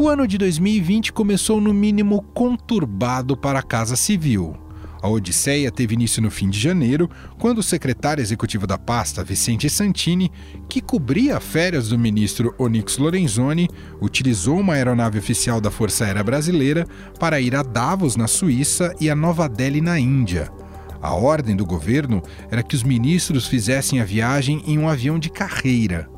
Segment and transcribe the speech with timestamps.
[0.00, 4.56] O ano de 2020 começou no mínimo conturbado para a Casa Civil.
[5.02, 9.68] A odisseia teve início no fim de janeiro, quando o secretário executivo da pasta, Vicente
[9.68, 10.30] Santini,
[10.68, 13.68] que cobria férias do ministro Onyx Lorenzoni,
[14.00, 16.86] utilizou uma aeronave oficial da Força Aérea Brasileira
[17.18, 20.48] para ir a Davos, na Suíça, e a Nova Delhi, na Índia.
[21.02, 25.28] A ordem do governo era que os ministros fizessem a viagem em um avião de
[25.28, 26.08] carreira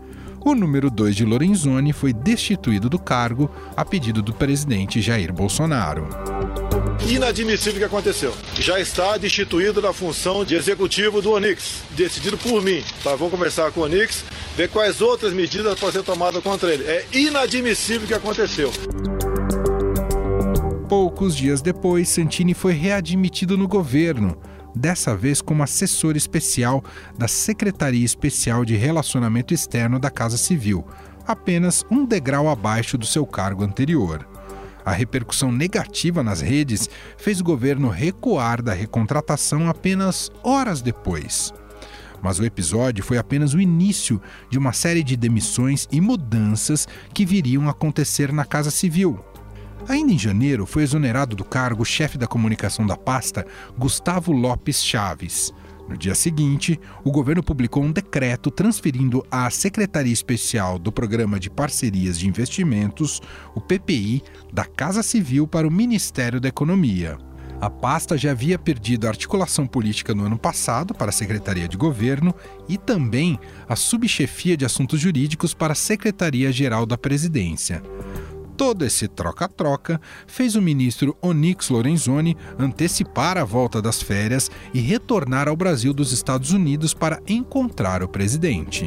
[0.45, 6.09] o número 2 de Lorenzoni foi destituído do cargo a pedido do presidente Jair Bolsonaro.
[7.09, 8.35] Inadmissível o que aconteceu.
[8.55, 12.83] Já está destituído da função de executivo do Onix, decidido por mim.
[13.03, 14.25] Tá, vamos conversar com o Onix,
[14.57, 16.85] ver quais outras medidas podem ser tomadas contra ele.
[16.85, 18.71] É inadmissível o que aconteceu.
[20.89, 24.37] Poucos dias depois, Santini foi readmitido no governo
[24.75, 26.83] dessa vez como assessor especial
[27.19, 30.87] da Secretaria Especial de Relacionamento Externo da Casa Civil,
[31.27, 34.27] apenas um degrau abaixo do seu cargo anterior.
[34.85, 41.53] A repercussão negativa nas redes fez o governo recuar da recontratação apenas horas depois.
[42.23, 47.25] Mas o episódio foi apenas o início de uma série de demissões e mudanças que
[47.25, 49.19] viriam a acontecer na Casa Civil.
[49.89, 53.47] Ainda em janeiro, foi exonerado do cargo chefe da comunicação da pasta,
[53.79, 55.53] Gustavo Lopes Chaves.
[55.89, 61.51] No dia seguinte, o governo publicou um decreto transferindo a Secretaria Especial do Programa de
[61.51, 63.21] Parcerias de Investimentos,
[63.57, 67.19] o PPI, da Casa Civil para o Ministério da Economia.
[67.61, 71.77] A pasta já havia perdido a articulação política no ano passado para a Secretaria de
[71.77, 72.33] Governo
[72.69, 77.83] e também a subchefia de assuntos jurídicos para a Secretaria-Geral da Presidência.
[78.61, 85.49] Todo esse troca-troca fez o ministro Onyx Lorenzoni antecipar a volta das férias e retornar
[85.49, 88.87] ao Brasil dos Estados Unidos para encontrar o presidente.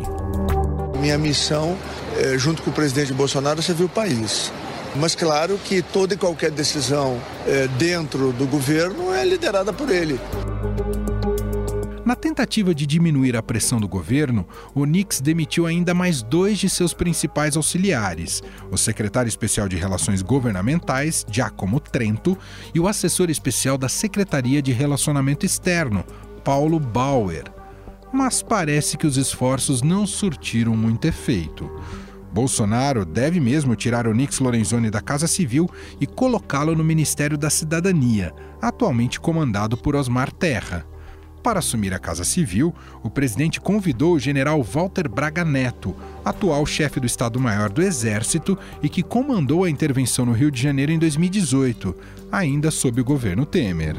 [0.99, 1.75] Minha missão,
[2.19, 4.53] eh, junto com o presidente Bolsonaro, é servir o país.
[4.95, 10.19] Mas claro que toda e qualquer decisão eh, dentro do governo é liderada por ele.
[12.05, 16.69] Na tentativa de diminuir a pressão do governo, o Nix demitiu ainda mais dois de
[16.69, 22.37] seus principais auxiliares, o secretário especial de Relações Governamentais, Giacomo Trento,
[22.75, 26.03] e o assessor especial da Secretaria de Relacionamento Externo,
[26.43, 27.45] Paulo Bauer.
[28.11, 31.71] Mas parece que os esforços não surtiram muito efeito.
[32.33, 35.69] Bolsonaro deve mesmo tirar o Nix Lorenzoni da Casa Civil
[36.01, 40.85] e colocá-lo no Ministério da Cidadania, atualmente comandado por Osmar Terra.
[41.43, 42.73] Para assumir a Casa Civil,
[43.03, 45.93] o presidente convidou o general Walter Braga Neto,
[46.23, 50.93] atual chefe do Estado-Maior do Exército e que comandou a intervenção no Rio de Janeiro
[50.93, 51.93] em 2018,
[52.31, 53.93] ainda sob o governo Temer.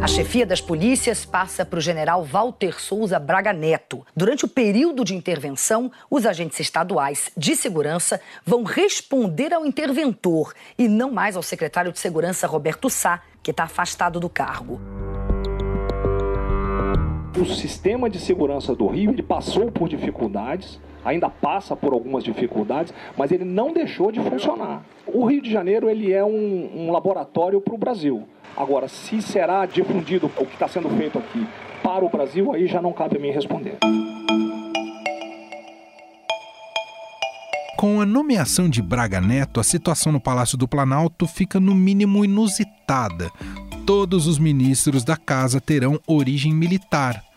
[0.00, 4.06] A chefia das polícias passa para o general Walter Souza Braga Neto.
[4.16, 10.88] Durante o período de intervenção, os agentes estaduais de segurança vão responder ao interventor e
[10.88, 14.97] não mais ao secretário de Segurança Roberto Sá, que está afastado do cargo
[17.38, 22.92] o sistema de segurança do Rio ele passou por dificuldades, ainda passa por algumas dificuldades,
[23.16, 24.82] mas ele não deixou de funcionar.
[25.06, 28.24] O Rio de Janeiro ele é um, um laboratório para o Brasil.
[28.56, 31.46] Agora, se será difundido o que está sendo feito aqui
[31.82, 33.78] para o Brasil, aí já não cabe a mim responder.
[37.76, 42.24] Com a nomeação de Braga Neto, a situação no Palácio do Planalto fica no mínimo
[42.24, 43.30] inusitada.
[43.86, 47.27] Todos os ministros da casa terão origem militar.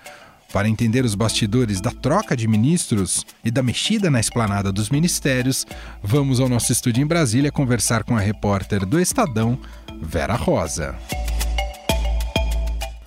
[0.51, 5.65] Para entender os bastidores da troca de ministros e da mexida na esplanada dos ministérios,
[6.03, 9.57] vamos ao nosso estúdio em Brasília conversar com a repórter do Estadão,
[10.01, 10.95] Vera Rosa.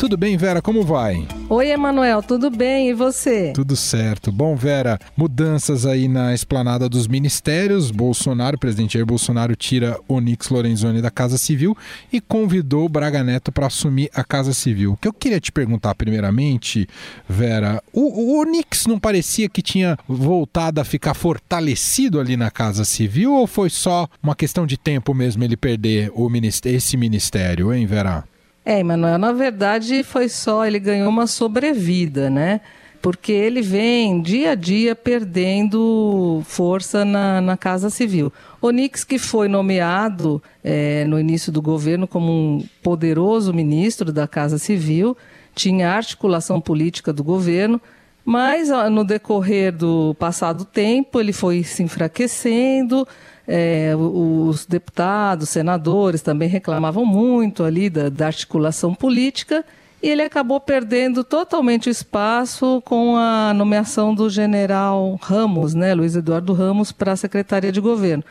[0.05, 0.61] Tudo bem, Vera?
[0.61, 1.27] Como vai?
[1.49, 2.91] Oi, Emanuel, tudo bem?
[2.91, 3.55] E você?
[3.55, 4.31] Tudo certo.
[4.31, 7.91] Bom, Vera, mudanças aí na esplanada dos ministérios.
[7.91, 11.75] Bolsonaro, presidente Jair Bolsonaro, tira Onix Lorenzoni da Casa Civil
[12.13, 14.93] e convidou o Braga Neto para assumir a Casa Civil.
[14.93, 16.87] O que eu queria te perguntar, primeiramente,
[17.27, 22.85] Vera, o, o Onix não parecia que tinha voltado a ficar fortalecido ali na Casa
[22.85, 27.73] Civil ou foi só uma questão de tempo mesmo ele perder o ministério, esse ministério,
[27.73, 28.23] hein, Vera?
[28.65, 32.63] É, Emanuel, na verdade foi só, ele ganhou uma sobrevida, né?
[33.03, 38.33] Porque ele vem dia a dia perdendo força na, na Casa Civil.
[38.63, 44.57] Onix, que foi nomeado é, no início do governo como um poderoso ministro da Casa
[44.57, 45.15] Civil,
[45.55, 47.79] tinha articulação política do governo,
[48.25, 53.07] mas no decorrer do passado tempo ele foi se enfraquecendo,
[53.47, 59.65] é, os deputados, senadores também reclamavam muito ali da, da articulação política
[60.03, 66.15] e ele acabou perdendo totalmente o espaço com a nomeação do general Ramos, né, Luiz
[66.15, 68.23] Eduardo Ramos, para a Secretaria de Governo.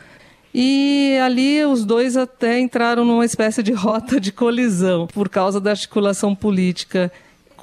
[0.54, 5.70] E ali os dois até entraram numa espécie de rota de colisão por causa da
[5.70, 7.10] articulação política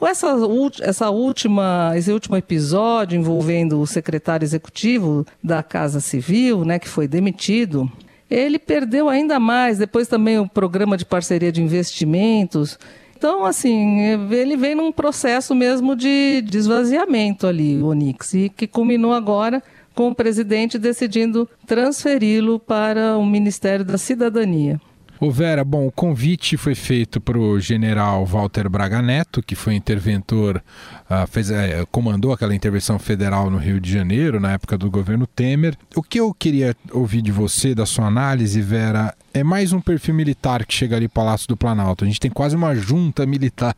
[0.01, 0.35] com essa,
[0.81, 7.07] essa última, esse último episódio envolvendo o secretário executivo da Casa Civil, né, que foi
[7.07, 7.87] demitido,
[8.27, 9.77] ele perdeu ainda mais.
[9.77, 12.79] Depois também o programa de parceria de investimentos.
[13.15, 13.99] Então, assim,
[14.31, 19.61] ele vem num processo mesmo de, esvaziamento ali, o Onix, e que culminou agora
[19.93, 24.81] com o presidente decidindo transferi-lo para o Ministério da Cidadania.
[25.23, 29.75] Ô Vera, bom, o convite foi feito para o general Walter Braga Neto, que foi
[29.75, 30.63] interventor,
[31.07, 31.53] uh, fez, uh,
[31.91, 35.77] comandou aquela intervenção federal no Rio de Janeiro, na época do governo Temer.
[35.95, 40.13] O que eu queria ouvir de você, da sua análise, Vera, é mais um perfil
[40.13, 42.03] militar que chega ali no Palácio do Planalto.
[42.03, 43.75] A gente tem quase uma junta militar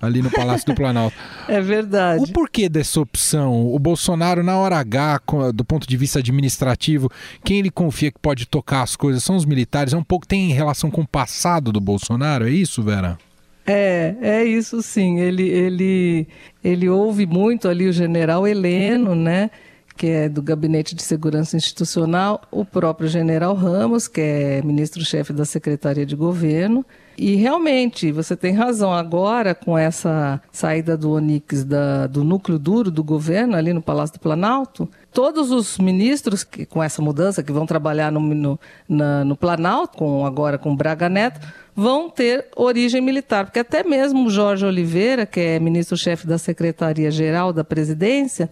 [0.00, 1.16] ali no Palácio do Planalto.
[1.48, 2.22] é verdade.
[2.24, 3.72] O porquê dessa opção?
[3.72, 5.20] O Bolsonaro, na hora H,
[5.54, 7.10] do ponto de vista administrativo,
[7.44, 9.92] quem ele confia que pode tocar as coisas são os militares.
[9.92, 13.18] É um pouco tem relação com o passado do Bolsonaro, é isso, Vera?
[13.66, 15.18] É, é isso sim.
[15.18, 16.28] Ele, ele,
[16.62, 19.50] ele ouve muito ali o general Heleno, né?
[19.96, 25.44] Que é do Gabinete de Segurança Institucional, o próprio General Ramos, que é ministro-chefe da
[25.44, 26.84] Secretaria de Governo.
[27.18, 32.90] E realmente, você tem razão, agora com essa saída do Onix da, do núcleo duro
[32.90, 37.50] do governo ali no Palácio do Planalto, todos os ministros que, com essa mudança que
[37.50, 41.40] vão trabalhar no, no, na, no Planalto, com, agora com Braga Neto,
[41.74, 47.64] vão ter origem militar, porque até mesmo Jorge Oliveira, que é ministro-chefe da Secretaria-Geral da
[47.64, 48.50] Presidência,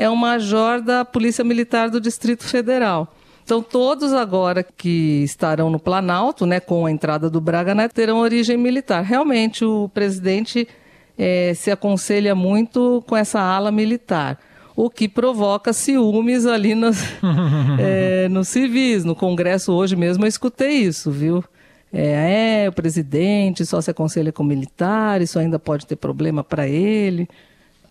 [0.00, 3.14] é um major da Polícia Militar do Distrito Federal.
[3.44, 8.20] Então, todos agora que estarão no Planalto, né, com a entrada do Braga Neto, terão
[8.20, 9.04] origem militar.
[9.04, 10.66] Realmente, o presidente
[11.18, 14.38] é, se aconselha muito com essa ala militar,
[14.74, 16.96] o que provoca ciúmes ali nos,
[17.78, 19.04] é, nos civis.
[19.04, 21.44] No Congresso hoje mesmo eu escutei isso, viu?
[21.92, 26.66] É, é, o presidente só se aconselha com militares, isso ainda pode ter problema para
[26.66, 27.28] ele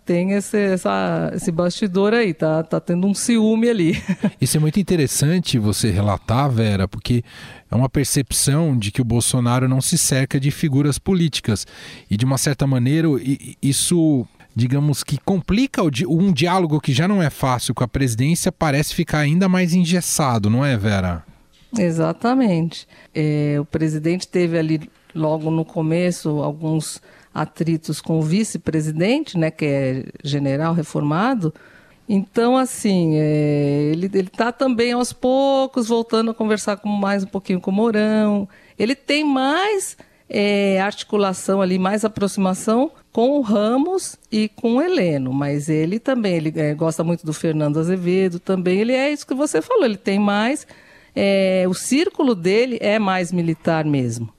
[0.09, 4.03] tem esse, essa, esse bastidor aí, tá, tá tendo um ciúme ali.
[4.41, 7.23] Isso é muito interessante você relatar, Vera, porque
[7.69, 11.67] é uma percepção de que o Bolsonaro não se cerca de figuras políticas.
[12.09, 13.07] E de uma certa maneira,
[13.61, 14.25] isso
[14.55, 19.19] digamos que complica um diálogo que já não é fácil com a presidência, parece ficar
[19.19, 21.23] ainda mais engessado, não é, Vera?
[21.77, 22.87] Exatamente.
[23.13, 26.99] É, o presidente teve ali, logo no começo, alguns
[27.33, 31.53] atritos com o vice-presidente, né, que é general reformado.
[32.07, 37.61] Então, assim, é, ele está também aos poucos voltando a conversar com, mais um pouquinho
[37.61, 38.49] com o Mourão.
[38.79, 39.95] Ele tem mais
[40.27, 46.35] é, articulação ali, mais aproximação com o Ramos e com o Heleno, mas ele também
[46.35, 48.79] ele é, gosta muito do Fernando Azevedo também.
[48.79, 50.65] Ele é isso que você falou, ele tem mais.
[51.15, 54.33] É, o círculo dele é mais militar mesmo.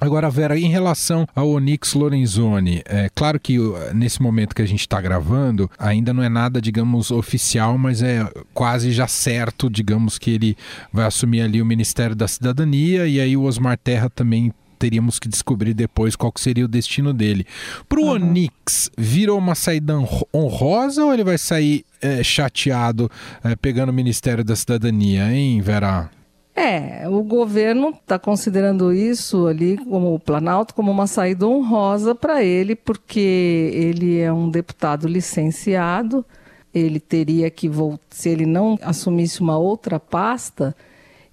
[0.00, 3.58] Agora, Vera, em relação ao Onyx Lorenzoni, é claro que
[3.94, 8.26] nesse momento que a gente está gravando, ainda não é nada, digamos, oficial, mas é
[8.54, 10.56] quase já certo, digamos, que ele
[10.92, 15.28] vai assumir ali o Ministério da Cidadania e aí o Osmar Terra também teríamos que
[15.28, 17.46] descobrir depois qual seria o destino dele.
[17.86, 18.12] Para o uhum.
[18.12, 19.94] Onix, virou uma saída
[20.34, 23.10] honrosa ou ele vai sair é, chateado
[23.44, 26.10] é, pegando o Ministério da Cidadania, hein, Vera?
[26.54, 32.42] É, o governo está considerando isso ali, como o Planalto, como uma saída honrosa para
[32.42, 36.24] ele, porque ele é um deputado licenciado,
[36.74, 37.70] ele teria que,
[38.10, 40.74] se ele não assumisse uma outra pasta,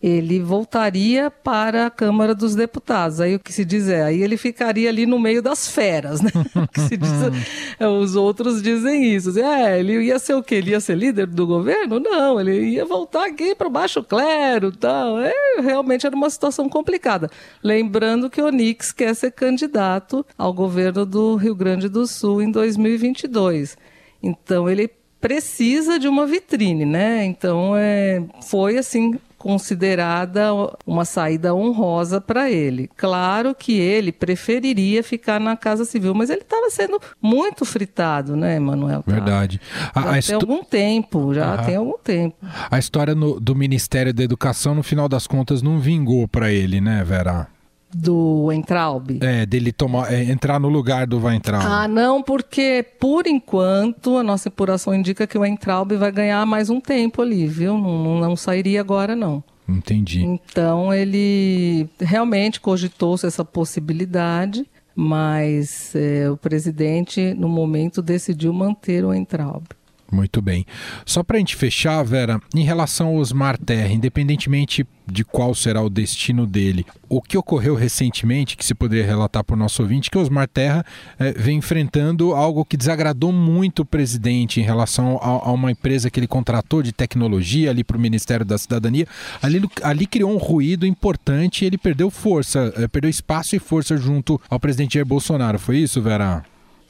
[0.02, 3.20] ele voltaria para a Câmara dos Deputados.
[3.20, 6.30] Aí o que se diz é, aí ele ficaria ali no meio das feras, né?
[6.88, 9.38] diz, os outros dizem isso.
[9.40, 10.56] É, ele ia ser o quê?
[10.56, 12.00] Ele ia ser líder do governo?
[12.00, 15.20] Não, ele ia voltar aqui para o baixo clero, tal.
[15.20, 17.30] É, realmente era uma situação complicada.
[17.64, 22.52] Lembrando que o Onix quer ser candidato ao governo do Rio Grande do Sul em
[22.52, 23.76] 2022.
[24.22, 24.90] Então ele
[25.20, 27.26] precisa de uma vitrine, né?
[27.26, 30.50] Então é, foi assim considerada
[30.86, 32.90] uma saída honrosa para ele.
[32.96, 38.60] Claro que ele preferiria ficar na Casa Civil, mas ele estava sendo muito fritado, né,
[38.60, 39.04] Manuel?
[39.06, 39.62] Verdade.
[39.96, 42.36] Já a, a tem algum tempo, já tem algum tempo.
[42.70, 46.82] A história no, do Ministério da Educação, no final das contas, não vingou para ele,
[46.82, 47.48] né, Vera?
[47.94, 49.18] Do Entraub.
[49.22, 51.66] É, dele tomar, é, entrar no lugar do Weintraub.
[51.66, 56.70] Ah, não, porque por enquanto a nossa apuração indica que o Entraub vai ganhar mais
[56.70, 57.78] um tempo ali, viu?
[57.78, 59.44] Não, não sairia agora, não.
[59.68, 60.24] Entendi.
[60.24, 64.66] Então ele realmente cogitou-se essa possibilidade,
[64.96, 69.66] mas é, o presidente, no momento, decidiu manter o Entraub.
[70.12, 70.66] Muito bem.
[71.06, 75.82] Só para a gente fechar, Vera, em relação ao Osmar Terra, independentemente de qual será
[75.82, 80.12] o destino dele, o que ocorreu recentemente, que se poderia relatar para o nosso ouvinte,
[80.12, 80.86] que o Osmar Terra
[81.18, 86.10] eh, vem enfrentando algo que desagradou muito o presidente em relação a, a uma empresa
[86.10, 89.08] que ele contratou de tecnologia ali para o Ministério da Cidadania.
[89.42, 93.96] Ali, ali criou um ruído importante e ele perdeu força, eh, perdeu espaço e força
[93.96, 95.58] junto ao presidente Jair Bolsonaro.
[95.58, 96.44] Foi isso, Vera?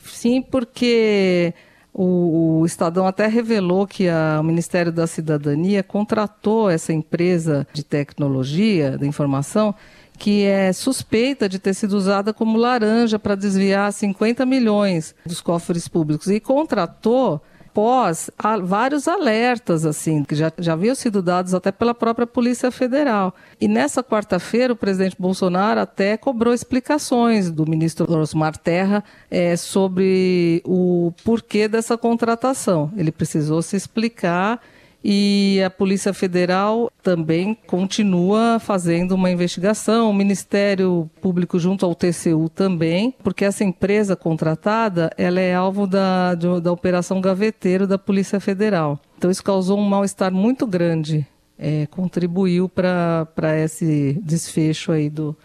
[0.03, 1.53] Sim, porque
[1.97, 7.83] o, o, Estadão até revelou que a, o Ministério da Cidadania contratou essa empresa de
[7.83, 9.73] tecnologia da informação
[10.17, 15.87] que é suspeita de ter sido usada como laranja para desviar 50 milhões dos cofres
[15.87, 16.27] públicos.
[16.27, 17.41] E contratou
[17.77, 18.31] após
[18.63, 23.35] vários alertas, assim, que já, já haviam sido dados até pela própria Polícia Federal.
[23.61, 30.63] E nessa quarta-feira, o presidente Bolsonaro até cobrou explicações do ministro Osmar Terra é, sobre
[30.65, 32.91] o porquê dessa contratação.
[32.97, 34.59] Ele precisou se explicar
[35.03, 42.49] e a Polícia Federal também continua fazendo uma investigação, o Ministério Público junto ao TCU
[42.49, 48.99] também, porque essa empresa contratada ela é alvo da, da Operação Gaveteiro da Polícia Federal.
[49.17, 51.25] Então isso causou um mal-estar muito grande,
[51.57, 55.35] é, contribuiu para esse desfecho aí do,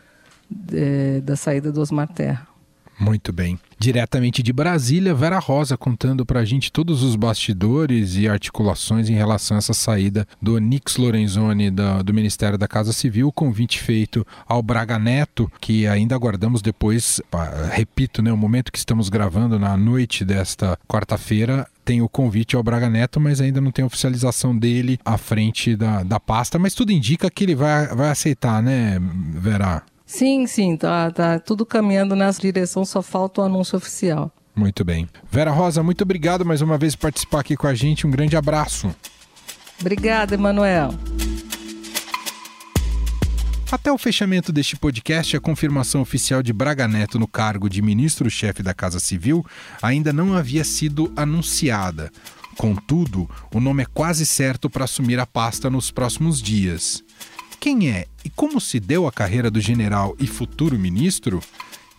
[0.73, 2.52] é, da saída do Osmar Terra.
[3.03, 3.59] Muito bem.
[3.81, 9.15] Diretamente de Brasília, Vera Rosa contando para a gente todos os bastidores e articulações em
[9.15, 13.81] relação a essa saída do Nix Lorenzoni da, do Ministério da Casa Civil, o convite
[13.81, 17.21] feito ao Braga Neto, que ainda aguardamos depois,
[17.73, 22.63] repito, né, o momento que estamos gravando na noite desta quarta-feira, tem o convite ao
[22.63, 26.93] Braga Neto, mas ainda não tem oficialização dele à frente da, da pasta, mas tudo
[26.93, 28.97] indica que ele vai, vai aceitar, né,
[29.35, 29.83] Vera?
[30.13, 34.31] Sim, sim, tá, tá tudo caminhando nessa direção, só falta o anúncio oficial.
[34.55, 35.09] Muito bem.
[35.31, 38.07] Vera Rosa, muito obrigado mais uma vez por participar aqui com a gente.
[38.07, 38.95] Um grande abraço.
[39.81, 40.91] Obrigada, Emanuel.
[43.71, 48.63] Até o fechamento deste podcast, a confirmação oficial de Braga Neto no cargo de ministro-chefe
[48.63, 49.43] da Casa Civil
[49.81, 52.13] ainda não havia sido anunciada.
[52.59, 57.03] Contudo, o nome é quase certo para assumir a pasta nos próximos dias.
[57.63, 61.39] Quem é e como se deu a carreira do general e futuro ministro?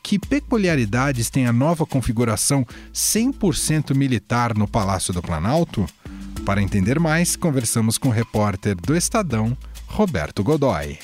[0.03, 5.85] Que peculiaridades tem a nova configuração 100% militar no Palácio do Planalto?
[6.45, 10.99] Para entender mais, conversamos com o repórter do Estadão, Roberto Godoy.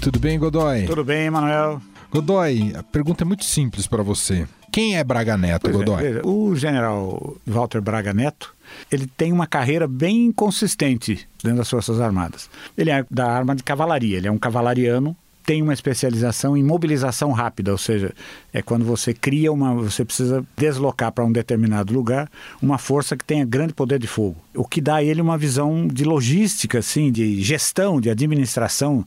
[0.00, 0.86] Tudo bem, Godoy?
[0.86, 1.82] Tudo bem, Manuel.
[2.10, 4.48] Godoy, a pergunta é muito simples para você.
[4.72, 6.06] Quem é Braga Neto, pois é, Godoy?
[6.06, 8.54] É, o general Walter Braga Neto
[8.90, 12.48] ele tem uma carreira bem consistente dentro das Forças Armadas.
[12.76, 17.32] Ele é da arma de cavalaria, ele é um cavalariano tem uma especialização em mobilização
[17.32, 18.12] rápida, ou seja,
[18.52, 22.30] é quando você cria uma, você precisa deslocar para um determinado lugar
[22.60, 25.86] uma força que tenha grande poder de fogo, o que dá a ele uma visão
[25.86, 29.06] de logística, assim, de gestão, de administração,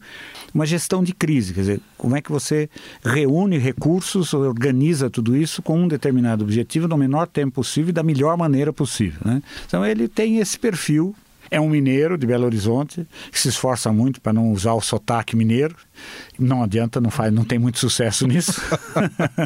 [0.54, 2.70] uma gestão de crise, quer dizer, como é que você
[3.04, 8.04] reúne recursos, organiza tudo isso com um determinado objetivo no menor tempo possível e da
[8.04, 9.42] melhor maneira possível, né?
[9.66, 11.16] Então ele tem esse perfil
[11.50, 15.36] é um mineiro de Belo Horizonte que se esforça muito para não usar o sotaque
[15.36, 15.76] mineiro.
[16.38, 18.62] Não adianta, não faz, não tem muito sucesso nisso.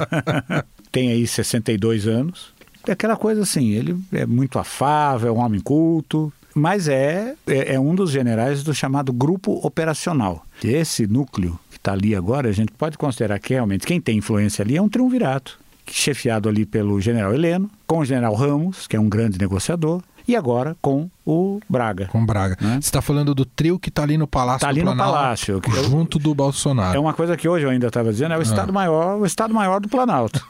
[0.91, 2.53] tem aí 62 anos.
[2.88, 7.75] É aquela coisa assim, ele é muito afável, é um homem culto, mas é, é,
[7.75, 10.46] é um dos generais do chamado grupo operacional.
[10.63, 14.63] Esse núcleo que está ali agora, a gente pode considerar que realmente quem tem influência
[14.63, 19.00] ali é um triunvirato, chefiado ali pelo general Heleno, com o general Ramos, que é
[19.00, 22.05] um grande negociador, e agora com o Braga.
[22.05, 22.55] Com o Braga.
[22.62, 22.74] Né?
[22.74, 25.59] Você está falando do trio que está ali no Palácio Está ali no Palácio.
[25.89, 26.95] Junto do Bolsonaro.
[26.95, 28.43] É uma coisa que hoje eu ainda estava dizendo, é o ah.
[28.43, 30.48] Estado-Maior, o Estado-Maior do Planalto.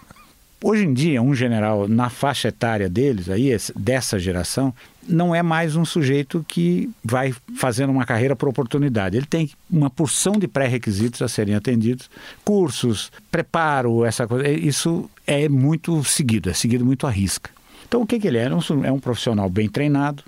[0.62, 4.74] Hoje em dia, um general na faixa etária deles, aí, dessa geração,
[5.08, 9.16] não é mais um sujeito que vai fazendo uma carreira por oportunidade.
[9.16, 12.10] Ele tem uma porção de pré-requisitos a serem atendidos,
[12.44, 14.50] cursos, preparo, essa coisa.
[14.50, 17.50] Isso é muito seguido, é seguido muito à risca.
[17.90, 18.48] Então, o que, que ele é?
[18.84, 20.24] É um profissional bem treinado,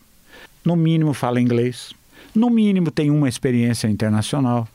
[0.65, 1.93] no mínimo fala inglês,
[2.33, 4.67] no mínimo tem uma experiência internacional.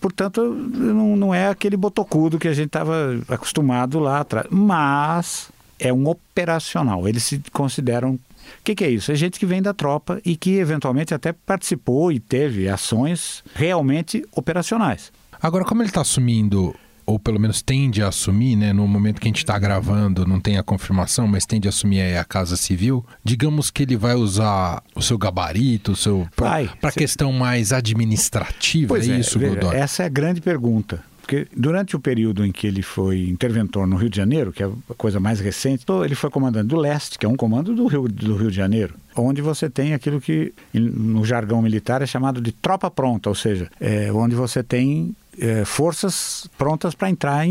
[0.00, 4.48] Portanto, não, não é aquele botocudo que a gente estava acostumado lá atrás.
[4.50, 7.08] Mas é um operacional.
[7.08, 8.14] Eles se consideram.
[8.14, 8.20] O
[8.64, 9.12] que, que, é isso?
[9.12, 14.26] É gente que vem da tropa e que eventualmente até participou e teve ações realmente
[14.32, 15.12] operacionais.
[15.40, 19.26] Agora, como ele está assumindo ou pelo menos tende a assumir, né, no momento que
[19.26, 23.04] a gente está gravando, não tem a confirmação, mas tende a assumir a Casa Civil,
[23.24, 28.88] digamos que ele vai usar o seu gabarito, o seu para a questão mais administrativa,
[28.88, 31.02] pois é isso, veja, Essa é a grande pergunta.
[31.20, 34.66] porque durante o período em que ele foi interventor no Rio de Janeiro, que é
[34.66, 38.08] a coisa mais recente, ele foi comandante do leste, que é um comando do Rio,
[38.08, 42.52] do Rio de Janeiro, onde você tem aquilo que no jargão militar é chamado de
[42.52, 47.44] tropa pronta, ou seja, é onde você tem é, forças prontas para entrar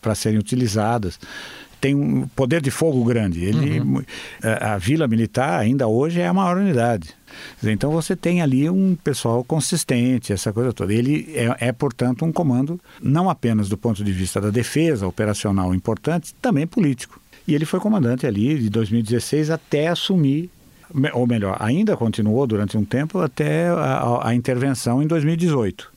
[0.00, 1.18] para serem utilizadas
[1.84, 3.44] tem um poder de fogo grande.
[3.44, 4.02] Ele, uhum.
[4.42, 7.10] a, a, vila militar ainda hoje é a maior unidade.
[7.62, 10.94] Então você tem ali um pessoal consistente, essa coisa toda.
[10.94, 15.74] Ele é, é, portanto, um comando não apenas do ponto de vista da defesa operacional
[15.74, 17.20] importante, também político.
[17.46, 20.48] E ele foi comandante ali de 2016 até assumir,
[21.12, 25.92] ou melhor, ainda continuou durante um tempo até a, a intervenção em 2018.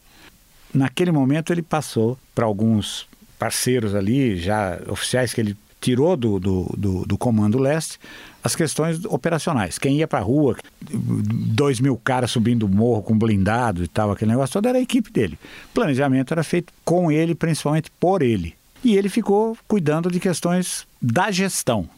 [0.73, 3.07] Naquele momento ele passou para alguns
[3.39, 7.99] parceiros ali, já oficiais que ele tirou do, do, do, do Comando Leste
[8.43, 9.77] as questões operacionais.
[9.77, 14.11] Quem ia para a rua, dois mil caras subindo o morro com blindado e tal,
[14.11, 15.37] aquele negócio todo era a equipe dele.
[15.69, 18.55] O planejamento era feito com ele, principalmente por ele.
[18.83, 21.89] E ele ficou cuidando de questões da gestão.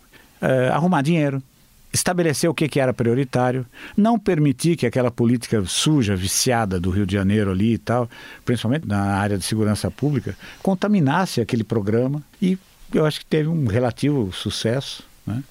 [0.42, 1.44] Uh, arrumar dinheiro,
[1.92, 3.66] estabelecer o que, que era prioritário,
[3.98, 8.10] não permitir que aquela política suja, viciada do Rio de Janeiro ali e tal,
[8.46, 12.58] principalmente na área de segurança pública, contaminasse aquele programa e
[12.94, 15.04] eu acho que teve um relativo sucesso.
[15.26, 15.44] Né?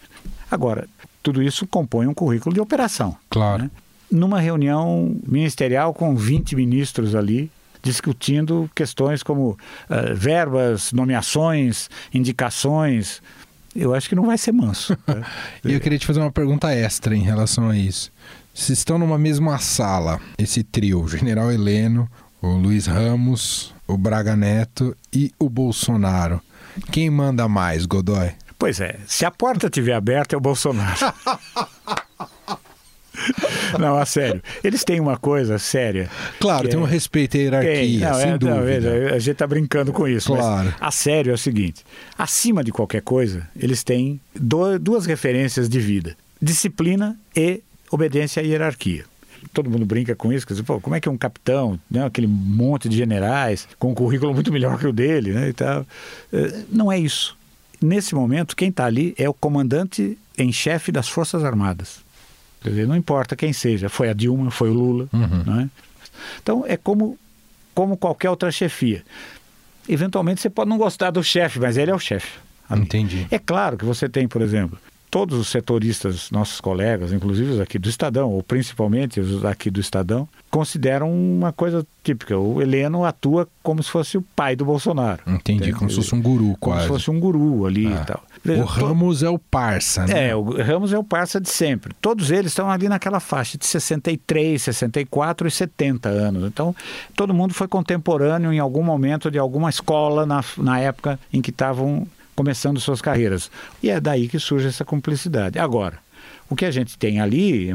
[0.50, 0.88] Agora,
[1.22, 3.16] tudo isso compõe um currículo de operação.
[3.30, 3.64] Claro.
[3.64, 3.70] Né?
[4.10, 7.50] Numa reunião ministerial com 20 ministros ali,
[7.82, 13.22] discutindo questões como uh, verbas, nomeações, indicações.
[13.78, 14.98] Eu acho que não vai ser manso.
[15.06, 15.24] Né?
[15.64, 18.10] e eu queria te fazer uma pergunta extra em relação a isso.
[18.52, 22.10] Se estão numa mesma sala, esse trio, o General Heleno,
[22.42, 26.40] o Luiz Ramos, o Braga Neto e o Bolsonaro,
[26.90, 28.32] quem manda mais, Godoy?
[28.58, 30.98] Pois é, se a porta estiver aberta é o Bolsonaro.
[33.78, 34.42] Não, a sério.
[34.62, 36.08] Eles têm uma coisa séria.
[36.40, 36.82] Claro, tem é...
[36.82, 38.56] um respeito à hierarquia, não, sem é, dúvida.
[38.56, 40.34] Não, veja, a gente está brincando com isso.
[40.34, 40.74] Claro.
[40.80, 41.84] a sério é o seguinte:
[42.16, 44.20] acima de qualquer coisa, eles têm
[44.80, 49.04] duas referências de vida: disciplina e obediência à hierarquia
[49.52, 52.04] todo mundo brinca com isso, quer dizer, pô, como é que é um capitão, né,
[52.04, 55.86] aquele monte de generais, com um currículo muito melhor que o dele, né, e tal.
[56.32, 57.36] É, não é isso.
[57.80, 62.00] Nesse momento, quem está ali é o comandante em chefe das Forças Armadas.
[62.60, 65.08] Quer dizer, não importa quem seja, foi a Dilma, foi o Lula.
[65.12, 65.42] Uhum.
[65.46, 65.70] Né?
[66.42, 67.18] Então, é como,
[67.74, 69.02] como qualquer outra chefia.
[69.88, 72.38] Eventualmente você pode não gostar do chefe, mas ele é o chefe.
[72.70, 73.26] Entendi.
[73.30, 74.78] É claro que você tem, por exemplo,
[75.10, 79.80] todos os setoristas, nossos colegas, inclusive os aqui do Estadão, ou principalmente os aqui do
[79.80, 82.38] Estadão, consideram uma coisa típica.
[82.38, 85.22] O Heleno atua como se fosse o pai do Bolsonaro.
[85.26, 85.72] Entendi, entende?
[85.72, 86.86] como se fosse um guru, quase.
[86.86, 88.02] Como se fosse um guru ali ah.
[88.02, 88.22] e tal.
[88.54, 90.28] O Ramos é o parça, né?
[90.28, 91.94] É, o Ramos é o parça de sempre.
[92.00, 96.44] Todos eles estão ali naquela faixa de 63, 64 e 70 anos.
[96.44, 96.74] Então,
[97.14, 101.50] todo mundo foi contemporâneo em algum momento de alguma escola na, na época em que
[101.50, 103.50] estavam começando suas carreiras.
[103.82, 105.58] E é daí que surge essa cumplicidade.
[105.58, 105.98] Agora,
[106.48, 107.70] o que a gente tem ali,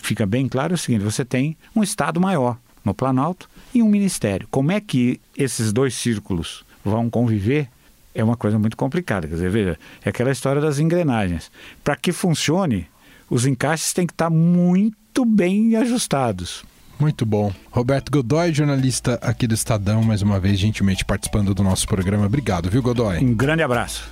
[0.00, 3.88] fica bem claro é o seguinte: você tem um Estado maior no Planalto e um
[3.88, 4.48] Ministério.
[4.50, 7.68] Como é que esses dois círculos vão conviver?
[8.16, 9.28] É uma coisa muito complicada.
[9.28, 11.50] Quer dizer, veja, é aquela história das engrenagens.
[11.84, 12.88] Para que funcione,
[13.28, 16.64] os encaixes têm que estar muito bem ajustados.
[16.98, 17.52] Muito bom.
[17.70, 22.24] Roberto Godoy, jornalista aqui do Estadão, mais uma vez gentilmente participando do nosso programa.
[22.24, 23.18] Obrigado, viu, Godoy?
[23.18, 24.08] Um grande abraço.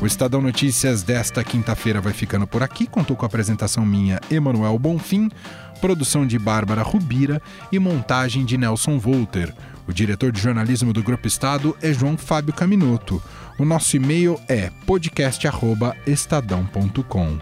[0.00, 2.86] O Estadão Notícias desta quinta-feira vai ficando por aqui.
[2.86, 5.30] Contou com a apresentação minha, Emanuel Bonfim,
[5.78, 9.54] produção de Bárbara Rubira e montagem de Nelson Volter.
[9.86, 13.22] O diretor de jornalismo do Grupo Estado é João Fábio Caminoto.
[13.58, 17.38] O nosso e-mail é podcast@estadão.com.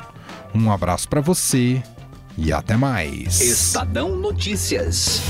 [0.53, 1.81] Um abraço para você
[2.37, 3.41] e até mais.
[3.41, 5.23] Estadão Notícias.